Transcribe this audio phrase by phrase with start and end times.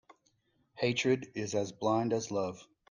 [0.77, 2.59] Hatred is as blind as love.